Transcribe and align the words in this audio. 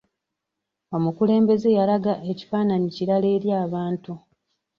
Omukulembeze 0.95 1.69
yalaga 1.77 2.13
ekifaananyi 2.31 2.89
kirala 2.95 3.27
eri 3.35 3.49
abantu. 3.63 4.13